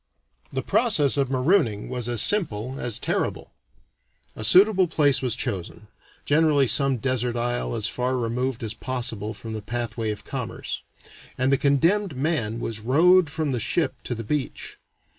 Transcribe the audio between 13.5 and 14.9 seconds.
the ship to the beach.